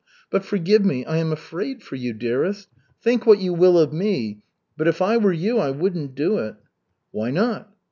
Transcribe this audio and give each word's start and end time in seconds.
But 0.31 0.43
forgive 0.43 0.83
me, 0.83 1.05
I 1.05 1.17
am 1.17 1.31
afraid 1.31 1.83
for 1.83 1.95
you, 1.95 2.11
dearest. 2.11 2.69
Think 3.03 3.27
what 3.27 3.37
you 3.37 3.53
will 3.53 3.77
of 3.77 3.93
me, 3.93 4.41
but 4.75 4.87
if 4.87 4.99
I 4.99 5.17
were 5.17 5.31
you, 5.31 5.59
I 5.59 5.69
wouldn't 5.69 6.15
do 6.15 6.39
it." 6.39 6.55
"Why 7.11 7.29
not?" 7.29 7.71